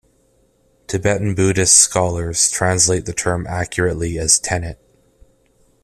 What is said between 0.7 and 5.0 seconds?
Tibetan Buddhists scholars translate the term accurately as 'tenet'.